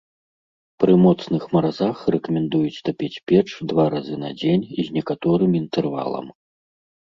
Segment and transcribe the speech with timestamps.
[0.83, 6.27] Пры моцных маразах рэкамендуюць тапіць печ два разы на дзень з некаторым інтэрвалам.